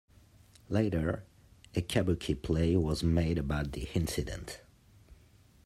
Later, 0.67 1.25
a 1.75 1.81
kabuki 1.83 2.33
play 2.33 2.75
was 2.75 3.03
made 3.03 3.37
about 3.37 3.73
the 3.73 3.87
incident. 3.93 4.63